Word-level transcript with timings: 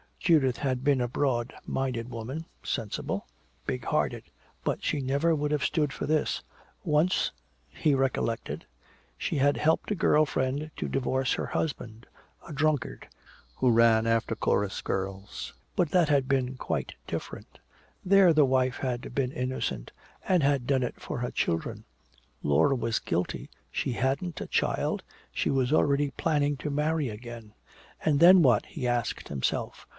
Judith 0.19 0.57
had 0.57 0.83
been 0.83 1.01
a 1.01 1.07
broad 1.07 1.53
minded 1.65 2.09
woman, 2.09 2.45
sensible, 2.63 3.27
big 3.67 3.85
hearted. 3.85 4.23
But 4.63 4.83
she 4.83 5.01
never 5.01 5.35
would 5.35 5.51
have 5.51 5.63
stood 5.63 5.91
for 5.91 6.05
this. 6.07 6.43
Once, 6.83 7.31
he 7.69 7.93
recollected, 7.93 8.65
she 9.17 9.37
had 9.37 9.57
helped 9.57 9.91
a 9.91 9.95
girl 9.95 10.25
friend 10.25 10.71
to 10.77 10.87
divorce 10.87 11.33
her 11.33 11.47
husband, 11.47 12.05
a 12.47 12.53
drunkard 12.53 13.07
who 13.55 13.71
ran 13.71 14.07
after 14.07 14.35
chorus 14.35 14.79
girls. 14.81 15.53
But 15.75 15.89
that 15.89 16.09
had 16.09 16.27
been 16.27 16.55
quite 16.55 16.93
different. 17.05 17.59
There 18.05 18.31
the 18.33 18.45
wife 18.45 18.77
had 18.77 19.13
been 19.13 19.31
innocent 19.31 19.91
and 20.27 20.41
had 20.43 20.65
done 20.65 20.83
it 20.83 20.99
for 20.99 21.19
her 21.19 21.31
children. 21.31 21.83
Laura 22.41 22.75
was 22.75 22.99
guilty, 22.99 23.49
she 23.71 23.93
hadn't 23.93 24.39
a 24.41 24.47
child, 24.47 25.03
she 25.31 25.49
was 25.49 25.73
already 25.73 26.11
planning 26.11 26.57
to 26.57 26.69
marry 26.71 27.09
again. 27.09 27.53
And 28.05 28.19
then 28.19 28.41
what, 28.41 28.65
he 28.67 28.87
asked 28.87 29.27
himself. 29.27 29.87